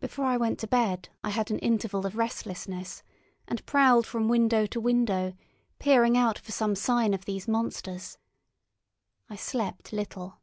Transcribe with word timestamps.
Before 0.00 0.24
I 0.24 0.36
went 0.36 0.58
to 0.58 0.66
bed 0.66 1.08
I 1.22 1.30
had 1.30 1.52
an 1.52 1.60
interval 1.60 2.04
of 2.04 2.16
restlessness, 2.16 3.04
and 3.46 3.64
prowled 3.64 4.08
from 4.08 4.26
window 4.26 4.66
to 4.66 4.80
window, 4.80 5.34
peering 5.78 6.18
out 6.18 6.36
for 6.36 6.50
some 6.50 6.74
sign 6.74 7.14
of 7.14 7.26
these 7.26 7.46
monsters. 7.46 8.18
I 9.30 9.36
slept 9.36 9.92
little. 9.92 10.40